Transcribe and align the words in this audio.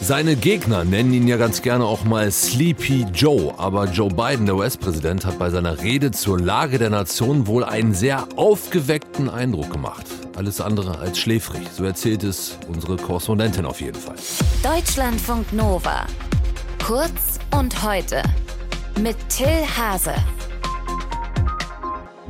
Seine 0.00 0.36
Gegner 0.36 0.84
nennen 0.84 1.12
ihn 1.12 1.28
ja 1.28 1.36
ganz 1.36 1.62
gerne 1.62 1.84
auch 1.84 2.04
mal 2.04 2.30
Sleepy 2.30 3.06
Joe, 3.14 3.54
aber 3.58 3.86
Joe 3.86 4.08
Biden, 4.08 4.46
der 4.46 4.56
US-Präsident, 4.56 5.24
hat 5.24 5.38
bei 5.38 5.50
seiner 5.50 5.80
Rede 5.80 6.10
zur 6.10 6.40
Lage 6.40 6.78
der 6.78 6.90
Nation 6.90 7.46
wohl 7.46 7.64
einen 7.64 7.94
sehr 7.94 8.26
aufgeweckten 8.36 9.30
Eindruck 9.30 9.70
gemacht. 9.70 10.06
Alles 10.36 10.60
andere 10.60 10.98
als 10.98 11.18
schläfrig, 11.18 11.62
so 11.72 11.84
erzählt 11.84 12.24
es 12.24 12.58
unsere 12.68 12.96
Korrespondentin 12.96 13.64
auf 13.64 13.80
jeden 13.80 14.00
Fall. 14.00 14.16
Deutschlandfunk 14.62 15.52
Nova. 15.52 16.06
Kurz 16.84 17.38
und 17.56 17.82
heute 17.82 18.22
mit 19.00 19.16
Till 19.28 19.64
Hase. 19.76 20.14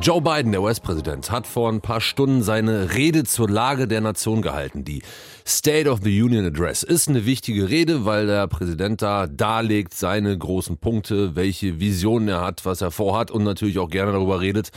Joe 0.02 0.20
Biden, 0.20 0.50
der 0.50 0.62
US-Präsident, 0.62 1.30
hat 1.30 1.46
vor 1.46 1.70
ein 1.70 1.80
paar 1.80 2.00
Stunden 2.00 2.42
seine 2.42 2.92
Rede 2.92 3.22
zur 3.22 3.48
Lage 3.48 3.86
der 3.86 4.00
Nation 4.00 4.42
gehalten. 4.42 4.84
Die 4.84 5.00
State 5.46 5.88
of 5.88 6.00
the 6.02 6.20
Union 6.20 6.44
Address 6.44 6.82
ist 6.82 7.08
eine 7.08 7.24
wichtige 7.24 7.68
Rede, 7.68 8.04
weil 8.04 8.26
der 8.26 8.48
Präsident 8.48 9.00
da 9.00 9.28
darlegt 9.28 9.94
seine 9.94 10.36
großen 10.36 10.78
Punkte, 10.78 11.36
welche 11.36 11.78
Visionen 11.78 12.26
er 12.26 12.40
hat, 12.40 12.66
was 12.66 12.80
er 12.80 12.90
vorhat 12.90 13.30
und 13.30 13.44
natürlich 13.44 13.78
auch 13.78 13.88
gerne 13.88 14.10
darüber 14.10 14.40
redet, 14.40 14.70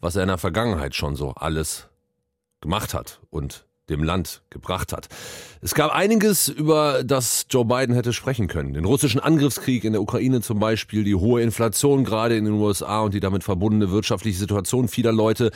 was 0.00 0.16
er 0.16 0.22
in 0.22 0.28
der 0.28 0.38
Vergangenheit 0.38 0.96
schon 0.96 1.14
so 1.14 1.30
alles 1.36 1.86
gemacht 2.60 2.94
hat 2.94 3.20
und 3.30 3.66
dem 3.88 4.02
Land 4.02 4.42
gebracht 4.50 4.92
hat. 4.92 5.08
Es 5.66 5.74
gab 5.74 5.94
einiges, 5.94 6.48
über 6.48 7.02
das 7.04 7.46
Joe 7.48 7.64
Biden 7.64 7.94
hätte 7.94 8.12
sprechen 8.12 8.48
können. 8.48 8.74
Den 8.74 8.84
russischen 8.84 9.18
Angriffskrieg 9.18 9.84
in 9.84 9.94
der 9.94 10.02
Ukraine 10.02 10.42
zum 10.42 10.58
Beispiel, 10.58 11.04
die 11.04 11.14
hohe 11.14 11.40
Inflation 11.40 12.04
gerade 12.04 12.36
in 12.36 12.44
den 12.44 12.52
USA 12.52 13.00
und 13.00 13.14
die 13.14 13.20
damit 13.20 13.44
verbundene 13.44 13.90
wirtschaftliche 13.90 14.36
Situation 14.36 14.88
vieler 14.88 15.10
Leute, 15.10 15.52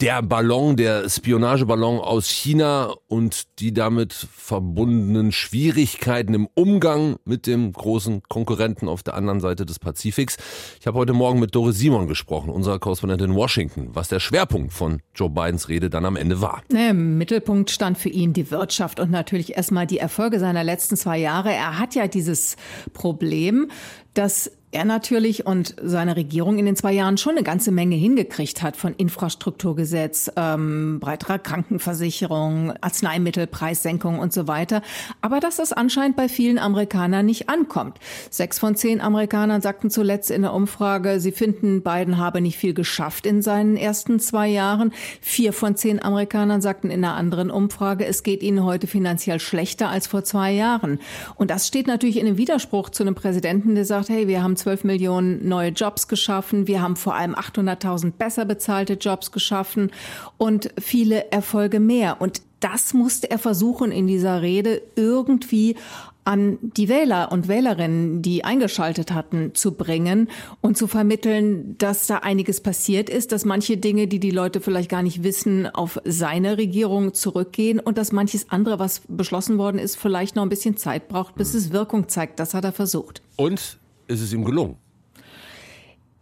der 0.00 0.20
Ballon, 0.20 0.76
der 0.76 1.08
Spionageballon 1.08 2.00
aus 2.00 2.28
China 2.28 2.92
und 3.06 3.60
die 3.60 3.72
damit 3.72 4.12
verbundenen 4.12 5.30
Schwierigkeiten 5.30 6.34
im 6.34 6.48
Umgang 6.54 7.14
mit 7.24 7.46
dem 7.46 7.72
großen 7.72 8.24
Konkurrenten 8.28 8.88
auf 8.88 9.04
der 9.04 9.14
anderen 9.14 9.38
Seite 9.38 9.64
des 9.64 9.78
Pazifiks. 9.78 10.38
Ich 10.80 10.88
habe 10.88 10.98
heute 10.98 11.12
Morgen 11.12 11.38
mit 11.38 11.54
Doris 11.54 11.78
Simon 11.78 12.08
gesprochen, 12.08 12.50
unserer 12.50 12.80
Korrespondentin 12.80 13.30
in 13.30 13.36
Washington, 13.36 13.90
was 13.92 14.08
der 14.08 14.18
Schwerpunkt 14.18 14.72
von 14.72 15.02
Joe 15.14 15.30
Bidens 15.30 15.68
Rede 15.68 15.88
dann 15.88 16.04
am 16.04 16.16
Ende 16.16 16.40
war. 16.40 16.64
Im 16.68 17.16
Mittelpunkt 17.16 17.70
stand 17.70 17.96
für 17.96 18.08
ihn 18.08 18.32
die 18.32 18.50
Wirtschaft 18.50 18.98
und 18.98 19.12
natürlich 19.12 19.51
erstmal 19.52 19.86
die 19.86 19.98
Erfolge 19.98 20.38
seiner 20.38 20.64
letzten 20.64 20.96
zwei 20.96 21.18
Jahre. 21.18 21.52
Er 21.52 21.78
hat 21.78 21.94
ja 21.94 22.08
dieses 22.08 22.56
Problem, 22.92 23.70
dass 24.14 24.50
er 24.72 24.86
natürlich 24.86 25.46
und 25.46 25.76
seine 25.82 26.16
Regierung 26.16 26.58
in 26.58 26.64
den 26.64 26.76
zwei 26.76 26.92
Jahren 26.92 27.18
schon 27.18 27.32
eine 27.32 27.42
ganze 27.42 27.70
Menge 27.70 27.94
hingekriegt 27.94 28.62
hat 28.62 28.74
von 28.74 28.94
Infrastrukturgesetz, 28.94 30.32
ähm, 30.36 30.98
breiterer 30.98 31.38
Krankenversicherung, 31.38 32.72
Arzneimittelpreissenkung 32.80 34.18
und 34.18 34.32
so 34.32 34.48
weiter. 34.48 34.80
Aber 35.20 35.40
dass 35.40 35.56
das 35.56 35.74
anscheinend 35.74 36.16
bei 36.16 36.28
vielen 36.28 36.58
Amerikanern 36.58 37.26
nicht 37.26 37.50
ankommt. 37.50 37.98
Sechs 38.30 38.58
von 38.58 38.74
zehn 38.74 39.02
Amerikanern 39.02 39.60
sagten 39.60 39.90
zuletzt 39.90 40.30
in 40.30 40.40
der 40.40 40.54
Umfrage, 40.54 41.20
sie 41.20 41.32
finden, 41.32 41.82
Biden 41.82 42.16
habe 42.16 42.40
nicht 42.40 42.56
viel 42.56 42.72
geschafft 42.72 43.26
in 43.26 43.42
seinen 43.42 43.76
ersten 43.76 44.20
zwei 44.20 44.48
Jahren. 44.48 44.92
Vier 45.20 45.52
von 45.52 45.76
zehn 45.76 46.02
Amerikanern 46.02 46.62
sagten 46.62 46.90
in 46.90 47.04
einer 47.04 47.14
anderen 47.14 47.50
Umfrage, 47.50 48.06
es 48.06 48.22
geht 48.22 48.42
ihnen 48.42 48.64
heute 48.64 48.86
finanziell 48.86 49.38
schlechter 49.38 49.90
als 49.90 50.06
vor 50.06 50.24
zwei 50.24 50.50
Jahren. 50.50 50.98
Und 51.34 51.50
das 51.50 51.66
steht 51.66 51.86
natürlich 51.86 52.16
in 52.18 52.26
einem 52.26 52.38
Widerspruch 52.38 52.88
zu 52.88 53.02
einem 53.02 53.14
Präsidenten, 53.14 53.74
der 53.74 53.84
sagt, 53.84 54.01
hey, 54.08 54.28
wir 54.28 54.42
haben 54.42 54.56
12 54.56 54.84
Millionen 54.84 55.48
neue 55.48 55.70
Jobs 55.70 56.08
geschaffen. 56.08 56.66
Wir 56.66 56.82
haben 56.82 56.96
vor 56.96 57.14
allem 57.14 57.34
800.000 57.34 58.12
besser 58.12 58.44
bezahlte 58.44 58.94
Jobs 58.94 59.32
geschaffen 59.32 59.90
und 60.38 60.70
viele 60.80 61.30
Erfolge 61.30 61.80
mehr. 61.80 62.20
Und 62.20 62.42
das 62.60 62.94
musste 62.94 63.30
er 63.30 63.38
versuchen 63.38 63.90
in 63.90 64.06
dieser 64.06 64.40
Rede 64.42 64.82
irgendwie 64.94 65.76
an 66.24 66.58
die 66.62 66.88
Wähler 66.88 67.32
und 67.32 67.48
Wählerinnen, 67.48 68.22
die 68.22 68.44
eingeschaltet 68.44 69.12
hatten, 69.12 69.54
zu 69.54 69.72
bringen 69.72 70.28
und 70.60 70.76
zu 70.76 70.86
vermitteln, 70.86 71.76
dass 71.78 72.06
da 72.06 72.18
einiges 72.18 72.60
passiert 72.60 73.10
ist, 73.10 73.32
dass 73.32 73.44
manche 73.44 73.76
Dinge, 73.76 74.06
die 74.06 74.20
die 74.20 74.30
Leute 74.30 74.60
vielleicht 74.60 74.88
gar 74.88 75.02
nicht 75.02 75.24
wissen, 75.24 75.66
auf 75.66 76.00
seine 76.04 76.58
Regierung 76.58 77.14
zurückgehen 77.14 77.80
und 77.80 77.98
dass 77.98 78.12
manches 78.12 78.50
andere, 78.50 78.78
was 78.78 79.02
beschlossen 79.08 79.58
worden 79.58 79.78
ist, 79.78 79.96
vielleicht 79.96 80.36
noch 80.36 80.44
ein 80.44 80.48
bisschen 80.48 80.76
Zeit 80.76 81.08
braucht, 81.08 81.34
bis 81.34 81.54
es 81.54 81.72
Wirkung 81.72 82.08
zeigt. 82.08 82.38
Das 82.38 82.54
hat 82.54 82.64
er 82.64 82.72
versucht. 82.72 83.20
Und 83.36 83.78
ist 84.08 84.20
es 84.20 84.32
ihm 84.32 84.44
gelungen? 84.44 84.76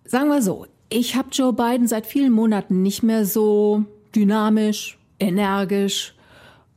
Sagen 0.04 0.28
wir 0.28 0.42
so, 0.42 0.66
ich 0.88 1.14
habe 1.14 1.28
Joe 1.30 1.52
Biden 1.52 1.86
seit 1.86 2.06
vielen 2.06 2.32
Monaten 2.32 2.82
nicht 2.82 3.02
mehr 3.02 3.24
so 3.24 3.84
dynamisch, 4.14 4.98
energisch, 5.18 6.14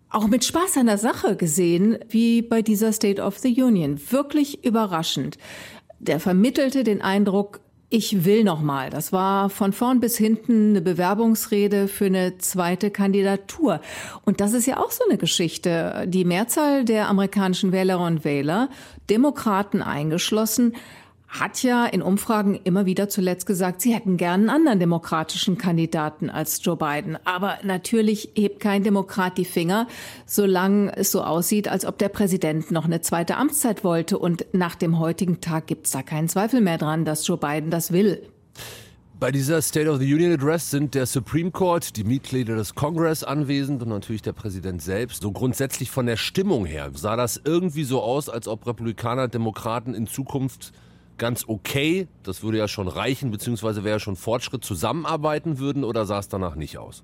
auch 0.09 0.27
mit 0.27 0.45
Spaß 0.45 0.77
an 0.77 0.85
der 0.85 0.99
Sache 0.99 1.35
gesehen, 1.35 1.97
wie 2.09 2.43
bei 2.43 2.61
dieser 2.61 2.93
State 2.93 3.21
of 3.21 3.39
the 3.39 3.61
Union. 3.61 3.99
Wirklich 4.11 4.63
überraschend. 4.63 5.39
Der 5.99 6.19
vermittelte 6.19 6.83
den 6.83 7.01
Eindruck, 7.01 7.61
ich 7.93 8.25
will 8.25 8.43
noch 8.43 8.59
mal. 8.59 8.89
Das 8.89 9.13
war 9.13 9.51
von 9.51 9.71
vorn 9.71 9.99
bis 9.99 10.17
hinten 10.17 10.71
eine 10.71 10.81
Bewerbungsrede 10.81 11.87
für 11.87 12.05
eine 12.05 12.39
zweite 12.39 12.89
Kandidatur. 12.89 13.81
Und 14.25 14.41
das 14.41 14.53
ist 14.53 14.65
ja 14.65 14.77
auch 14.77 14.89
so 14.89 15.03
eine 15.07 15.19
Geschichte. 15.19 16.05
Die 16.07 16.25
Mehrzahl 16.25 16.85
der 16.85 17.07
amerikanischen 17.07 17.71
Wählerinnen 17.71 18.15
und 18.15 18.25
Wähler, 18.25 18.69
Demokraten 19.11 19.83
eingeschlossen, 19.83 20.73
hat 21.39 21.63
ja 21.63 21.85
in 21.85 22.01
Umfragen 22.01 22.59
immer 22.63 22.85
wieder 22.85 23.09
zuletzt 23.09 23.45
gesagt, 23.45 23.81
sie 23.81 23.93
hätten 23.93 24.17
gern 24.17 24.41
einen 24.41 24.49
anderen 24.49 24.79
demokratischen 24.79 25.57
Kandidaten 25.57 26.29
als 26.29 26.63
Joe 26.63 26.77
Biden. 26.77 27.17
Aber 27.25 27.57
natürlich 27.63 28.29
hebt 28.35 28.59
kein 28.59 28.83
Demokrat 28.83 29.37
die 29.37 29.45
Finger, 29.45 29.87
solange 30.27 30.95
es 30.95 31.11
so 31.11 31.23
aussieht, 31.23 31.67
als 31.67 31.85
ob 31.85 31.97
der 31.97 32.09
Präsident 32.09 32.69
noch 32.71 32.85
eine 32.85 33.01
zweite 33.01 33.37
Amtszeit 33.37 33.83
wollte. 33.83 34.19
Und 34.19 34.45
nach 34.53 34.75
dem 34.75 34.99
heutigen 34.99 35.41
Tag 35.41 35.65
gibt 35.65 35.87
es 35.87 35.91
da 35.93 36.03
keinen 36.03 36.29
Zweifel 36.29 36.61
mehr 36.61 36.77
dran, 36.77 37.03
dass 37.03 37.25
Joe 37.25 37.37
Biden 37.37 37.71
das 37.71 37.91
will. 37.91 38.21
Bei 39.19 39.31
dieser 39.31 39.61
State 39.61 39.89
of 39.89 39.99
the 39.99 40.13
Union 40.13 40.33
Address 40.33 40.69
sind 40.69 40.93
der 40.93 41.05
Supreme 41.05 41.49
Court, 41.49 41.95
die 41.95 42.03
Mitglieder 42.03 42.55
des 42.55 42.75
Congress 42.75 43.23
anwesend 43.23 43.81
und 43.81 43.89
natürlich 43.89 44.21
der 44.21 44.33
Präsident 44.33 44.81
selbst. 44.81 45.23
So 45.23 45.31
grundsätzlich 45.31 45.89
von 45.89 46.05
der 46.05 46.17
Stimmung 46.17 46.65
her 46.65 46.91
sah 46.93 47.15
das 47.15 47.41
irgendwie 47.43 47.85
so 47.85 48.01
aus, 48.01 48.27
als 48.27 48.47
ob 48.47 48.67
Republikaner, 48.67 49.29
Demokraten 49.29 49.93
in 49.93 50.07
Zukunft 50.07 50.73
ganz 51.17 51.45
okay, 51.47 52.07
das 52.23 52.43
würde 52.43 52.57
ja 52.57 52.67
schon 52.67 52.87
reichen, 52.87 53.31
beziehungsweise 53.31 53.83
wäre 53.83 53.95
ja 53.95 53.99
schon 53.99 54.15
Fortschritt, 54.15 54.63
zusammenarbeiten 54.63 55.59
würden 55.59 55.83
oder 55.83 56.05
sah 56.05 56.19
es 56.19 56.29
danach 56.29 56.55
nicht 56.55 56.77
aus? 56.77 57.03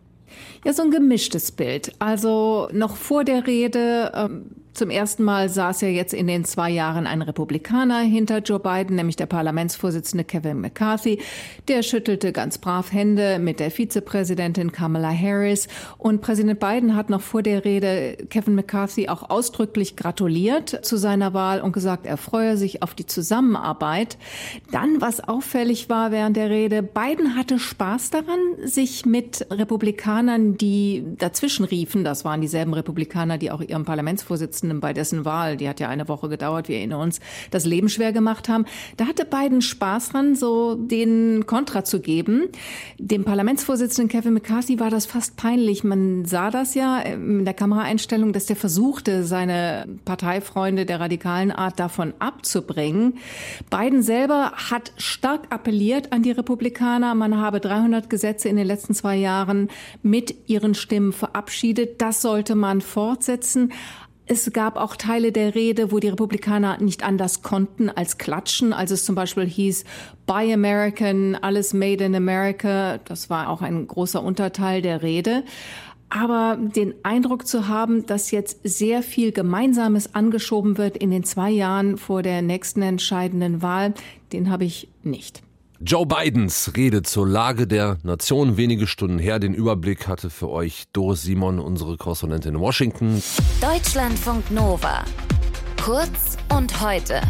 Ja, 0.64 0.74
so 0.74 0.84
ein 0.84 0.92
gemischtes 0.92 1.52
Bild. 1.52 1.94
Also 2.00 2.70
noch 2.72 2.96
vor 2.96 3.24
der 3.24 3.48
Rede 3.48 4.12
ähm, 4.16 4.52
zum 4.80 4.90
ersten 4.90 5.24
Mal 5.26 5.50
saß 5.50 5.82
ja 5.82 5.90
jetzt 5.90 6.14
in 6.14 6.26
den 6.26 6.46
zwei 6.46 6.70
Jahren 6.70 7.06
ein 7.06 7.22
Republikaner 7.22 8.00
hinter 8.00 8.38
Joe 8.38 8.62
Biden, 8.62 8.96
nämlich 8.96 9.18
der 9.18 9.26
Parlamentsvorsitzende 9.26 10.24
Kevin 10.24 10.62
McCarthy. 10.62 11.20
Der 11.68 11.84
schüttelte 11.84 12.32
ganz 12.32 12.58
brav 12.58 12.94
Hände 12.94 13.40
mit 13.40 13.60
der 13.60 13.72
Vizepräsidentin 13.72 14.72
Kamala 14.72 15.12
Harris. 15.12 15.68
Und 15.98 16.22
Präsident 16.22 16.62
Biden 16.62 16.96
hat 16.96 17.10
noch 17.10 17.20
vor 17.20 17.44
der 17.44 17.66
Rede 17.66 18.16
Kevin 18.30 18.56
McCarthy 18.56 19.10
auch 19.10 19.30
ausdrücklich 19.30 19.98
gratuliert 19.98 20.86
zu 20.86 20.96
seiner 20.96 21.34
Wahl 21.34 21.60
und 21.60 21.74
gesagt, 21.74 22.06
er 22.06 22.16
freue 22.16 22.56
sich 22.56 22.82
auf 22.82 22.96
die 22.96 23.06
Zusammenarbeit. 23.06 24.18
Dann, 24.72 25.02
was 25.02 25.20
auffällig 25.20 25.90
war 25.90 26.12
während 26.12 26.38
der 26.38 26.50
Rede, 26.50 26.84
Biden 26.84 27.36
hatte 27.36 27.60
Spaß 27.60 28.12
daran, 28.12 28.40
sich 28.64 29.06
mit 29.06 29.46
Republikanern, 29.52 30.56
die 30.56 31.04
dazwischen 31.18 31.66
riefen, 31.66 32.06
das 32.06 32.24
waren 32.24 32.40
dieselben 32.40 32.74
Republikaner, 32.74 33.38
die 33.38 33.52
auch 33.52 33.60
ihren 33.60 33.84
Parlamentsvorsitzenden 33.84 34.69
Vorsitzenden 34.70 34.80
bei 34.80 34.94
dessen 34.94 35.26
Wahl, 35.26 35.58
die 35.58 35.68
hat 35.68 35.80
ja 35.80 35.90
eine 35.90 36.08
Woche 36.08 36.30
gedauert, 36.30 36.70
wir 36.70 36.78
erinnern 36.78 37.02
uns, 37.02 37.20
das 37.52 37.66
Leben 37.66 37.90
schwer 37.90 38.12
gemacht 38.14 38.50
haben. 38.50 38.66
Da 38.98 39.06
hatte 39.06 39.26
Biden 39.26 39.62
Spaß 39.62 40.10
dran, 40.10 40.36
so 40.36 40.76
den 40.76 41.46
Kontra 41.46 41.84
zu 41.84 42.00
geben. 42.00 42.50
Dem 42.98 43.24
Parlamentsvorsitzenden 43.24 44.10
Kevin 44.10 44.34
McCarthy 44.34 44.80
war 44.80 44.90
das 44.90 45.06
fast 45.06 45.38
peinlich. 45.38 45.84
Man 45.84 46.26
sah 46.26 46.52
das 46.52 46.76
ja 46.76 47.00
in 47.00 47.46
der 47.46 47.54
Kameraeinstellung, 47.54 48.34
dass 48.34 48.46
der 48.46 48.56
versuchte, 48.56 49.24
seine 49.24 49.88
Parteifreunde 50.06 50.86
der 50.86 51.00
radikalen 51.00 51.52
Art 51.52 51.80
davon 51.80 52.14
abzubringen. 52.20 53.18
Biden 53.70 54.02
selber 54.02 54.54
hat 54.56 54.92
stark 54.98 55.48
appelliert 55.50 56.12
an 56.14 56.24
die 56.24 56.32
Republikaner. 56.32 57.16
Man 57.16 57.38
habe 57.38 57.60
300 57.60 58.10
Gesetze 58.10 58.50
in 58.50 58.56
den 58.56 58.68
letzten 58.68 58.94
zwei 58.94 59.16
Jahren 59.16 59.70
mit 60.04 60.50
ihren 60.50 60.76
Stimmen 60.76 61.14
verabschiedet. 61.14 62.02
Das 62.02 62.22
sollte 62.22 62.56
man 62.56 62.82
fortsetzen. 62.82 63.72
Es 64.32 64.54
gab 64.54 64.78
auch 64.78 64.96
Teile 64.96 65.32
der 65.32 65.56
Rede, 65.56 65.92
wo 65.92 65.98
die 65.98 66.10
Republikaner 66.10 66.78
nicht 66.80 67.04
anders 67.04 67.42
konnten 67.42 67.90
als 67.90 68.20
klatschen, 68.20 68.74
als 68.74 68.92
es 68.92 69.04
zum 69.04 69.16
Beispiel 69.16 69.48
hieß, 69.48 69.86
Buy 70.28 70.54
American, 70.54 71.34
alles 71.34 71.74
Made 71.74 72.04
in 72.04 72.14
America. 72.14 73.00
Das 73.06 73.32
war 73.32 73.50
auch 73.50 73.64
ein 73.64 73.88
großer 73.88 74.22
Unterteil 74.22 74.84
der 74.84 75.02
Rede. 75.02 75.44
Aber 76.10 76.60
den 76.60 76.94
Eindruck 77.02 77.48
zu 77.48 77.68
haben, 77.68 78.06
dass 78.06 78.30
jetzt 78.30 78.60
sehr 78.64 79.02
viel 79.02 79.32
Gemeinsames 79.32 80.14
angeschoben 80.14 80.78
wird 80.78 80.96
in 80.96 81.10
den 81.10 81.24
zwei 81.24 81.50
Jahren 81.50 81.98
vor 81.98 82.22
der 82.22 82.44
nächsten 82.44 82.84
entscheidenden 82.84 83.64
Wahl, 83.64 83.96
den 84.32 84.52
habe 84.52 84.64
ich 84.64 84.90
nicht. 85.02 85.42
Joe 85.82 86.06
Bidens 86.06 86.74
Rede 86.76 87.04
zur 87.04 87.26
Lage 87.26 87.66
der 87.66 88.00
Nation 88.04 88.58
wenige 88.58 88.86
Stunden 88.86 89.18
her. 89.18 89.40
Den 89.40 89.54
Überblick 89.54 90.10
hatte 90.10 90.30
für 90.30 90.50
euch 90.50 90.84
Doris 90.92 91.22
Simon, 91.22 91.58
unsere 91.58 91.96
Korrespondentin 91.96 92.56
in 92.56 92.60
Washington. 92.60 93.24
Deutschlandfunk 93.62 94.52
Nova. 94.52 95.06
Kurz 95.82 96.38
und 96.50 96.82
heute 96.82 97.22